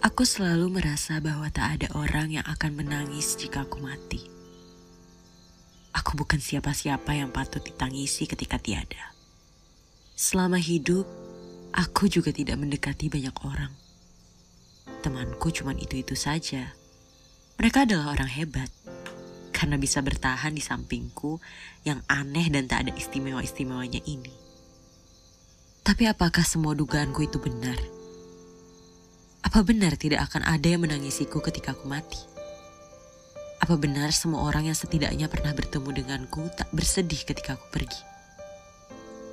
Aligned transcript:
Aku 0.00 0.24
selalu 0.24 0.80
merasa 0.80 1.20
bahwa 1.20 1.52
tak 1.52 1.76
ada 1.76 1.92
orang 1.92 2.32
yang 2.32 2.46
akan 2.48 2.72
menangis 2.72 3.36
jika 3.36 3.68
aku 3.68 3.84
mati. 3.84 4.24
Aku 5.92 6.16
bukan 6.16 6.40
siapa-siapa 6.40 7.12
yang 7.12 7.28
patut 7.28 7.60
ditangisi 7.60 8.24
ketika 8.24 8.56
tiada. 8.56 9.12
Selama 10.16 10.56
hidup, 10.56 11.04
aku 11.76 12.08
juga 12.08 12.32
tidak 12.32 12.56
mendekati 12.56 13.12
banyak 13.12 13.36
orang. 13.44 13.76
Temanku 15.04 15.52
cuma 15.52 15.76
itu-itu 15.76 16.16
saja. 16.16 16.72
Mereka 17.60 17.84
adalah 17.84 18.16
orang 18.16 18.32
hebat 18.32 18.72
karena 19.52 19.76
bisa 19.76 20.00
bertahan 20.00 20.56
di 20.56 20.64
sampingku 20.64 21.44
yang 21.84 22.00
aneh 22.08 22.48
dan 22.48 22.64
tak 22.64 22.88
ada 22.88 22.96
istimewa-istimewanya 22.96 24.00
ini. 24.08 24.32
Tapi 25.84 26.08
apakah 26.08 26.48
semua 26.48 26.72
dugaanku 26.72 27.20
itu 27.28 27.36
benar? 27.36 27.99
Apa 29.40 29.64
benar 29.64 29.96
tidak 29.96 30.28
akan 30.30 30.44
ada 30.44 30.66
yang 30.68 30.84
menangisiku 30.84 31.40
ketika 31.40 31.72
aku 31.72 31.88
mati? 31.88 32.20
Apa 33.60 33.76
benar 33.76 34.12
semua 34.12 34.44
orang 34.44 34.68
yang 34.68 34.76
setidaknya 34.76 35.28
pernah 35.28 35.52
bertemu 35.52 36.04
denganku 36.04 36.48
tak 36.56 36.68
bersedih 36.72 37.24
ketika 37.24 37.56
aku 37.56 37.66
pergi? 37.72 38.00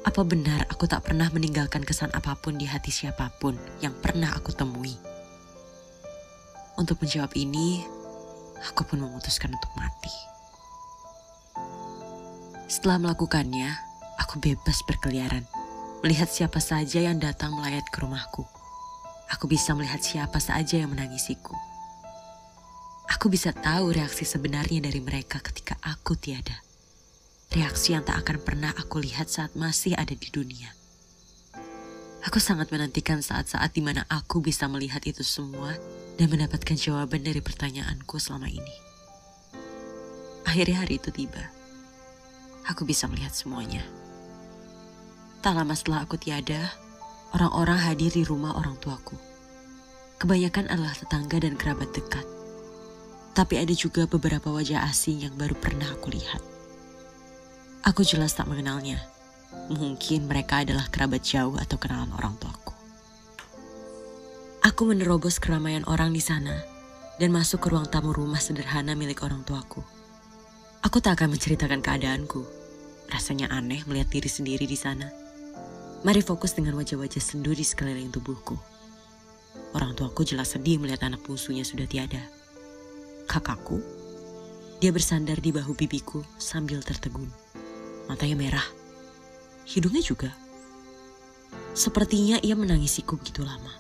Apa 0.08 0.24
benar 0.24 0.64
aku 0.72 0.88
tak 0.88 1.04
pernah 1.04 1.28
meninggalkan 1.32 1.84
kesan 1.84 2.12
apa 2.16 2.40
pun 2.40 2.56
di 2.56 2.64
hati 2.64 2.92
siapa 2.92 3.28
pun 3.44 3.60
yang 3.84 3.92
pernah 4.00 4.32
aku 4.32 4.56
temui? 4.56 4.96
Untuk 6.80 7.04
menjawab 7.04 7.36
ini, 7.36 7.84
aku 8.64 8.88
pun 8.88 9.04
memutuskan 9.04 9.52
untuk 9.52 9.72
mati. 9.76 10.14
Setelah 12.72 13.04
melakukannya, 13.04 13.70
aku 14.20 14.40
bebas 14.40 14.80
berkeliaran, 14.88 15.44
melihat 16.04 16.32
siapa 16.32 16.60
saja 16.64 17.04
yang 17.04 17.20
datang 17.20 17.56
melayat 17.56 17.84
ke 17.92 18.00
rumahku. 18.00 18.57
Aku 19.36 19.46
bisa 19.52 19.76
melihat 19.76 20.00
siapa 20.00 20.40
saja 20.40 20.80
yang 20.80 20.96
menangisiku. 20.96 21.56
Aku 23.08 23.28
bisa 23.28 23.52
tahu 23.52 23.92
reaksi 23.96 24.24
sebenarnya 24.24 24.84
dari 24.84 25.00
mereka 25.04 25.40
ketika 25.44 25.76
aku 25.84 26.16
tiada. 26.16 26.64
Reaksi 27.52 27.96
yang 27.96 28.04
tak 28.04 28.24
akan 28.24 28.38
pernah 28.44 28.72
aku 28.76 29.00
lihat 29.00 29.32
saat 29.32 29.56
masih 29.56 29.96
ada 29.96 30.12
di 30.12 30.28
dunia. 30.28 30.72
Aku 32.28 32.44
sangat 32.44 32.68
menantikan 32.76 33.24
saat-saat 33.24 33.72
di 33.72 33.80
mana 33.80 34.04
aku 34.12 34.44
bisa 34.44 34.68
melihat 34.68 35.00
itu 35.08 35.24
semua 35.24 35.72
dan 36.20 36.28
mendapatkan 36.28 36.76
jawaban 36.76 37.24
dari 37.24 37.40
pertanyaanku 37.40 38.20
selama 38.20 38.52
ini. 38.52 38.76
Akhirnya 40.44 40.84
hari 40.84 41.00
itu 41.00 41.08
tiba. 41.12 41.48
Aku 42.68 42.84
bisa 42.84 43.08
melihat 43.08 43.32
semuanya. 43.32 43.80
Tak 45.40 45.56
lama 45.56 45.72
setelah 45.72 46.04
aku 46.04 46.20
tiada, 46.20 46.76
orang-orang 47.36 47.80
hadir 47.82 48.12
di 48.14 48.24
rumah 48.24 48.56
orang 48.56 48.78
tuaku. 48.80 49.18
Kebanyakan 50.18 50.72
adalah 50.72 50.96
tetangga 50.96 51.38
dan 51.42 51.60
kerabat 51.60 51.92
dekat. 51.94 52.26
Tapi 53.38 53.54
ada 53.62 53.74
juga 53.76 54.10
beberapa 54.10 54.50
wajah 54.50 54.82
asing 54.90 55.28
yang 55.30 55.34
baru 55.38 55.54
pernah 55.54 55.86
aku 55.94 56.10
lihat. 56.10 56.42
Aku 57.86 58.02
jelas 58.02 58.34
tak 58.34 58.50
mengenalnya. 58.50 58.98
Mungkin 59.70 60.26
mereka 60.26 60.66
adalah 60.66 60.90
kerabat 60.90 61.22
jauh 61.22 61.56
atau 61.56 61.78
kenalan 61.78 62.10
orang 62.18 62.34
tuaku. 62.42 62.74
Aku 64.66 64.90
menerobos 64.90 65.38
keramaian 65.38 65.86
orang 65.86 66.12
di 66.12 66.20
sana 66.20 66.66
dan 67.22 67.30
masuk 67.30 67.64
ke 67.64 67.68
ruang 67.70 67.86
tamu 67.88 68.12
rumah 68.12 68.42
sederhana 68.42 68.98
milik 68.98 69.22
orang 69.22 69.46
tuaku. 69.46 69.86
Aku 70.82 70.98
tak 70.98 71.22
akan 71.22 71.38
menceritakan 71.38 71.86
keadaanku. 71.86 72.42
Rasanya 73.08 73.54
aneh 73.54 73.86
melihat 73.86 74.10
diri 74.12 74.28
sendiri 74.28 74.66
di 74.66 74.76
sana. 74.76 75.27
Mari 76.08 76.24
fokus 76.24 76.56
dengan 76.56 76.80
wajah-wajah 76.80 77.20
sendu 77.20 77.52
di 77.52 77.68
sekeliling 77.68 78.08
tubuhku. 78.08 78.56
Orang 79.76 79.92
tuaku 79.92 80.24
jelas 80.24 80.56
sedih 80.56 80.80
melihat 80.80 81.04
anak 81.04 81.20
bungsunya 81.20 81.68
sudah 81.68 81.84
tiada. 81.84 82.24
Kakakku, 83.28 83.84
dia 84.80 84.96
bersandar 84.96 85.44
di 85.44 85.52
bahu 85.52 85.76
bibiku 85.76 86.24
sambil 86.40 86.80
tertegun. 86.80 87.28
Matanya 88.08 88.40
merah. 88.40 88.64
Hidungnya 89.68 90.00
juga. 90.00 90.32
Sepertinya 91.76 92.40
ia 92.40 92.56
menangisiku 92.56 93.20
begitu 93.20 93.44
lama. 93.44 93.76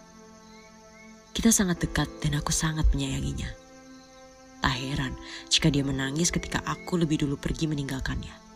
Kita 1.31 1.47
sangat 1.55 1.79
dekat 1.79 2.11
dan 2.19 2.43
aku 2.43 2.51
sangat 2.51 2.91
menyayanginya. 2.91 3.47
Tak 4.59 4.75
heran 4.75 5.15
jika 5.47 5.71
dia 5.71 5.87
menangis 5.87 6.27
ketika 6.27 6.59
aku 6.67 6.99
lebih 6.99 7.23
dulu 7.23 7.39
pergi 7.39 7.71
meninggalkannya. 7.71 8.46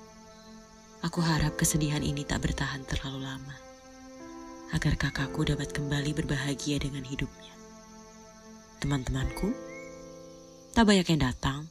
Aku 1.02 1.18
harap 1.18 1.58
kesedihan 1.58 2.06
ini 2.06 2.22
tak 2.22 2.46
bertahan 2.46 2.86
terlalu 2.86 3.26
lama. 3.26 3.58
Agar 4.70 4.94
kakakku 5.02 5.42
dapat 5.42 5.74
kembali 5.74 6.14
berbahagia 6.14 6.78
dengan 6.78 7.02
hidupnya. 7.02 7.58
Teman-temanku, 8.78 9.50
tak 10.78 10.86
banyak 10.86 11.10
yang 11.10 11.26
datang. 11.26 11.66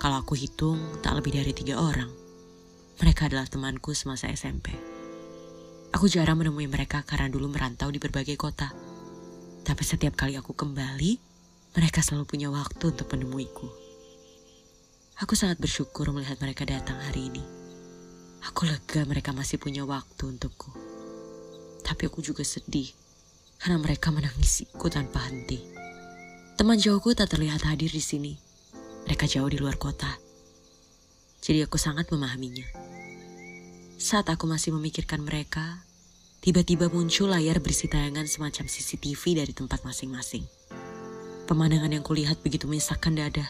Kalau 0.00 0.24
aku 0.24 0.32
hitung, 0.32 0.80
tak 1.04 1.20
lebih 1.20 1.36
dari 1.36 1.52
tiga 1.52 1.76
orang. 1.76 2.08
Mereka 2.96 3.28
adalah 3.28 3.44
temanku 3.44 3.92
semasa 3.92 4.32
SMP. 4.32 4.72
Aku 5.92 6.08
jarang 6.08 6.40
menemui 6.40 6.64
mereka 6.64 7.04
karena 7.04 7.28
dulu 7.28 7.52
merantau 7.52 7.92
di 7.92 8.00
berbagai 8.00 8.40
kota. 8.40 8.72
Tapi 9.68 9.82
setiap 9.84 10.16
kali 10.16 10.32
aku 10.32 10.56
kembali, 10.56 11.20
mereka 11.76 12.00
selalu 12.00 12.24
punya 12.24 12.48
waktu 12.48 12.88
untuk 12.88 13.12
menemuiku. 13.12 13.68
Aku 15.20 15.36
sangat 15.36 15.60
bersyukur 15.60 16.08
melihat 16.08 16.40
mereka 16.40 16.64
datang 16.64 16.96
hari 17.04 17.28
ini. 17.28 17.55
Aku 18.46 18.62
lega 18.62 19.02
mereka 19.02 19.34
masih 19.34 19.58
punya 19.58 19.82
waktu 19.82 20.22
untukku. 20.30 20.70
Tapi 21.82 22.02
aku 22.06 22.22
juga 22.22 22.46
sedih 22.46 22.90
karena 23.58 23.82
mereka 23.82 24.14
menangisiku 24.14 24.86
tanpa 24.86 25.26
henti. 25.26 25.58
Teman 26.54 26.78
jauhku 26.78 27.12
tak 27.12 27.34
terlihat 27.34 27.66
hadir 27.66 27.90
di 27.90 28.00
sini. 28.00 28.38
Mereka 29.06 29.26
jauh 29.26 29.50
di 29.50 29.58
luar 29.58 29.78
kota. 29.78 30.08
Jadi 31.42 31.62
aku 31.62 31.78
sangat 31.78 32.10
memahaminya. 32.10 32.64
Saat 33.96 34.28
aku 34.30 34.50
masih 34.50 34.74
memikirkan 34.74 35.22
mereka, 35.22 35.84
tiba-tiba 36.42 36.90
muncul 36.90 37.30
layar 37.30 37.62
berisi 37.62 37.86
tayangan 37.86 38.26
semacam 38.26 38.66
CCTV 38.66 39.22
dari 39.42 39.52
tempat 39.54 39.86
masing-masing. 39.86 40.42
Pemandangan 41.46 41.94
yang 41.94 42.02
kulihat 42.02 42.42
begitu 42.42 42.66
menyesakkan 42.66 43.14
dada. 43.14 43.46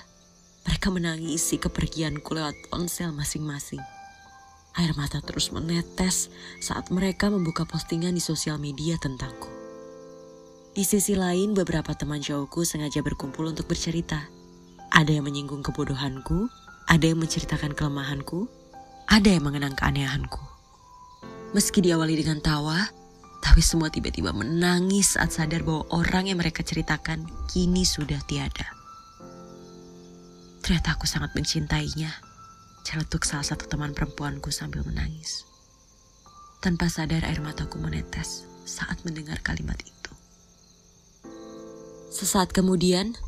Mereka 0.68 0.92
menangisi 0.92 1.56
kepergianku 1.56 2.28
lewat 2.36 2.68
ponsel 2.68 3.14
masing-masing. 3.16 3.80
Air 4.76 4.92
mata 4.92 5.24
terus 5.24 5.56
menetes 5.56 6.28
saat 6.60 6.92
mereka 6.92 7.32
membuka 7.32 7.64
postingan 7.64 8.12
di 8.12 8.20
sosial 8.20 8.60
media 8.60 9.00
tentangku. 9.00 9.48
Di 10.76 10.84
sisi 10.84 11.16
lain, 11.16 11.56
beberapa 11.56 11.96
teman 11.96 12.20
jauhku 12.20 12.68
sengaja 12.68 13.00
berkumpul 13.00 13.48
untuk 13.48 13.64
bercerita. 13.64 14.28
Ada 14.92 15.16
yang 15.16 15.24
menyinggung 15.24 15.64
kebodohanku, 15.64 16.52
ada 16.84 17.04
yang 17.08 17.16
menceritakan 17.24 17.72
kelemahanku, 17.72 18.44
ada 19.08 19.28
yang 19.32 19.48
mengenang 19.48 19.72
keanehanku. 19.72 20.44
Meski 21.56 21.80
diawali 21.80 22.20
dengan 22.20 22.44
tawa, 22.44 22.76
tapi 23.40 23.64
semua 23.64 23.88
tiba-tiba 23.88 24.36
menangis 24.36 25.16
saat 25.16 25.32
sadar 25.32 25.64
bahwa 25.64 25.88
orang 25.96 26.28
yang 26.28 26.36
mereka 26.36 26.60
ceritakan 26.60 27.24
kini 27.48 27.88
sudah 27.88 28.20
tiada. 28.28 28.68
Ternyata 30.60 31.00
aku 31.00 31.08
sangat 31.08 31.32
mencintainya, 31.32 32.10
celetuk 32.86 33.26
salah 33.26 33.42
satu 33.42 33.66
teman 33.66 33.90
perempuanku 33.90 34.54
sambil 34.54 34.86
menangis. 34.86 35.42
Tanpa 36.62 36.86
sadar 36.86 37.26
air 37.26 37.42
mataku 37.42 37.82
menetes 37.82 38.46
saat 38.62 39.02
mendengar 39.02 39.42
kalimat 39.42 39.82
itu. 39.82 40.12
Sesaat 42.14 42.54
kemudian, 42.54 43.18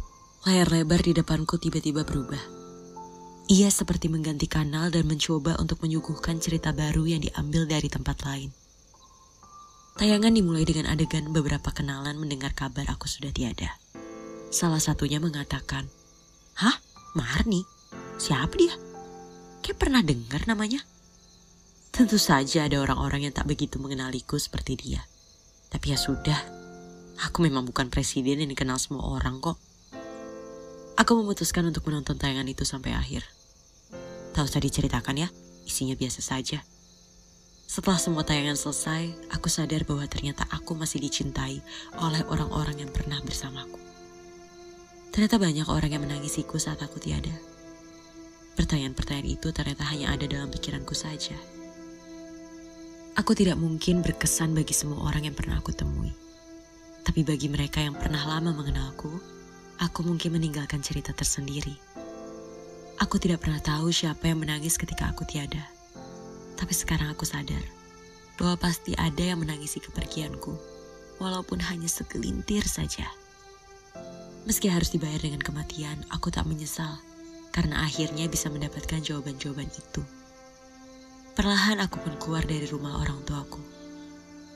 layar 0.47 0.71
lebar 0.71 1.03
di 1.03 1.11
depanku 1.11 1.59
tiba-tiba 1.59 2.07
berubah 2.07 2.59
ia 3.49 3.73
seperti 3.73 4.13
mengganti 4.13 4.45
kanal 4.45 4.93
dan 4.93 5.09
mencoba 5.09 5.57
untuk 5.57 5.81
menyuguhkan 5.81 6.37
cerita 6.37 6.77
baru 6.77 7.09
yang 7.09 7.25
diambil 7.25 7.65
dari 7.65 7.89
tempat 7.89 8.21
lain. 8.29 8.53
Tayangan 9.97 10.37
dimulai 10.37 10.69
dengan 10.69 10.93
adegan 10.93 11.33
beberapa 11.33 11.73
kenalan 11.73 12.21
mendengar 12.21 12.53
kabar 12.53 12.85
aku 12.93 13.09
sudah 13.09 13.33
tiada. 13.33 13.73
Salah 14.53 14.79
satunya 14.79 15.17
mengatakan, 15.17 15.89
Hah? 16.61 16.77
Marni? 17.17 17.65
Siapa 18.21 18.53
dia? 18.53 18.88
Kayak 19.65 19.79
pernah 19.79 20.03
dengar 20.03 20.45
namanya. 20.49 20.81
Tentu 21.91 22.21
saja 22.21 22.71
ada 22.71 22.79
orang-orang 22.79 23.27
yang 23.29 23.35
tak 23.35 23.49
begitu 23.51 23.83
mengenaliku 23.83 24.39
seperti 24.39 24.79
dia. 24.79 25.03
Tapi 25.69 25.93
ya 25.93 25.99
sudah, 25.99 26.41
aku 27.21 27.45
memang 27.45 27.67
bukan 27.67 27.91
presiden 27.91 28.41
yang 28.41 28.51
dikenal 28.55 28.79
semua 28.79 29.05
orang 29.05 29.43
kok. 29.43 29.59
Aku 30.99 31.15
memutuskan 31.19 31.67
untuk 31.69 31.87
menonton 31.87 32.19
tayangan 32.19 32.47
itu 32.47 32.63
sampai 32.67 32.95
akhir. 32.95 33.23
Tak 34.35 34.47
usah 34.47 34.63
diceritakan 34.63 35.27
ya, 35.27 35.29
isinya 35.67 35.95
biasa 35.99 36.23
saja. 36.23 36.63
Setelah 37.69 38.01
semua 38.01 38.25
tayangan 38.25 38.57
selesai, 38.57 39.29
aku 39.29 39.53
sadar 39.53 39.85
bahwa 39.85 40.09
ternyata 40.09 40.49
aku 40.49 40.73
masih 40.73 41.05
dicintai 41.05 41.61
oleh 42.01 42.25
orang-orang 42.27 42.81
yang 42.87 42.91
pernah 42.91 43.21
bersamaku. 43.21 43.77
Ternyata 45.13 45.37
banyak 45.37 45.69
orang 45.69 45.91
yang 45.93 46.03
menangisiku 46.07 46.57
saat 46.57 46.81
aku 46.81 46.97
tiada. 46.97 47.35
Pertanyaan-pertanyaan 48.59 49.39
itu 49.39 49.55
ternyata 49.55 49.87
hanya 49.87 50.11
ada 50.19 50.27
dalam 50.27 50.51
pikiranku 50.51 50.91
saja. 50.91 51.39
Aku 53.15 53.31
tidak 53.31 53.55
mungkin 53.55 54.03
berkesan 54.03 54.51
bagi 54.51 54.75
semua 54.75 55.07
orang 55.07 55.31
yang 55.31 55.37
pernah 55.39 55.63
aku 55.63 55.71
temui. 55.71 56.11
Tapi 57.07 57.23
bagi 57.23 57.47
mereka 57.47 57.79
yang 57.79 57.95
pernah 57.95 58.19
lama 58.27 58.51
mengenalku, 58.51 59.15
aku 59.79 60.03
mungkin 60.03 60.35
meninggalkan 60.35 60.83
cerita 60.83 61.15
tersendiri. 61.15 61.79
Aku 62.99 63.23
tidak 63.23 63.47
pernah 63.47 63.63
tahu 63.63 63.95
siapa 63.95 64.27
yang 64.27 64.43
menangis 64.43 64.75
ketika 64.75 65.07
aku 65.07 65.23
tiada. 65.23 65.63
Tapi 66.59 66.75
sekarang 66.75 67.15
aku 67.15 67.23
sadar 67.23 67.63
bahwa 68.35 68.59
pasti 68.59 68.91
ada 68.99 69.23
yang 69.23 69.39
menangisi 69.39 69.79
kepergianku, 69.79 70.59
walaupun 71.23 71.63
hanya 71.63 71.87
segelintir 71.87 72.67
saja. 72.67 73.07
Meski 74.51 74.67
harus 74.67 74.91
dibayar 74.91 75.23
dengan 75.23 75.43
kematian, 75.43 76.03
aku 76.11 76.35
tak 76.35 76.43
menyesal 76.47 76.99
karena 77.59 77.83
akhirnya 77.83 78.31
bisa 78.31 78.47
mendapatkan 78.55 79.03
jawaban-jawaban 79.03 79.67
itu. 79.67 80.07
Perlahan 81.35 81.83
aku 81.83 81.99
pun 81.99 82.15
keluar 82.15 82.47
dari 82.47 82.71
rumah 82.71 83.03
orang 83.03 83.19
tuaku. 83.27 83.59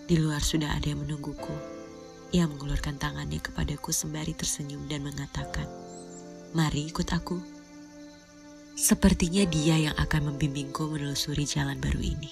Di 0.07 0.23
luar 0.23 0.39
sudah 0.39 0.71
ada 0.71 0.87
yang 0.87 1.03
menungguku. 1.03 1.51
Ia 2.31 2.47
mengulurkan 2.47 3.03
tangannya 3.03 3.43
kepadaku 3.43 3.91
sembari 3.91 4.39
tersenyum 4.39 4.87
dan 4.87 5.03
mengatakan, 5.03 5.67
Mari 6.55 6.95
ikut 6.95 7.11
aku. 7.11 7.43
Sepertinya 8.79 9.51
dia 9.51 9.83
yang 9.91 9.99
akan 9.99 10.31
membimbingku 10.31 10.87
menelusuri 10.87 11.43
jalan 11.43 11.83
baru 11.83 12.07
ini. 12.07 12.31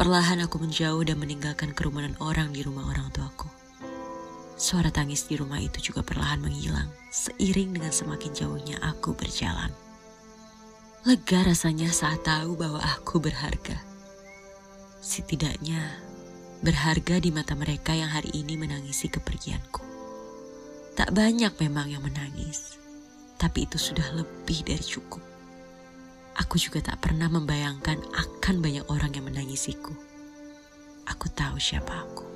Perlahan 0.00 0.40
aku 0.40 0.56
menjauh 0.56 1.04
dan 1.04 1.20
meninggalkan 1.20 1.76
kerumunan 1.76 2.16
orang 2.16 2.48
di 2.48 2.64
rumah 2.64 2.88
orang 2.88 3.12
tuaku. 3.12 3.52
Suara 4.54 4.86
tangis 4.94 5.26
di 5.26 5.34
rumah 5.34 5.58
itu 5.58 5.90
juga 5.90 6.06
perlahan 6.06 6.38
menghilang 6.38 6.86
seiring 7.10 7.74
dengan 7.74 7.90
semakin 7.90 8.30
jauhnya 8.30 8.78
aku 8.86 9.10
berjalan. 9.18 9.74
Lega 11.04 11.42
rasanya 11.42 11.90
saat 11.90 12.22
tahu 12.22 12.54
bahwa 12.54 12.78
aku 12.80 13.18
berharga. 13.18 13.76
Setidaknya 15.02 16.00
berharga 16.64 17.20
di 17.20 17.28
mata 17.34 17.52
mereka 17.58 17.92
yang 17.92 18.08
hari 18.08 18.30
ini 18.32 18.56
menangisi 18.56 19.10
kepergianku. 19.10 19.84
Tak 20.94 21.10
banyak 21.10 21.52
memang 21.60 21.90
yang 21.90 22.00
menangis, 22.06 22.78
tapi 23.36 23.66
itu 23.66 23.76
sudah 23.76 24.16
lebih 24.16 24.64
dari 24.64 24.80
cukup. 24.80 25.20
Aku 26.40 26.56
juga 26.56 26.80
tak 26.80 27.02
pernah 27.02 27.26
membayangkan 27.26 28.00
akan 28.14 28.56
banyak 28.62 28.86
orang 28.86 29.10
yang 29.12 29.26
menangisiku. 29.26 29.92
Aku 31.10 31.26
tahu 31.34 31.58
siapa 31.60 32.06
aku. 32.06 32.33